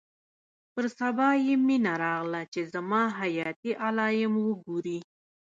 پر 0.73 0.85
سبا 0.99 1.29
يې 1.45 1.55
مينه 1.67 1.93
راغله 2.03 2.41
چې 2.53 2.61
زما 2.73 3.03
حياتي 3.19 3.71
علايم 3.85 4.33
وګوري. 4.45 4.99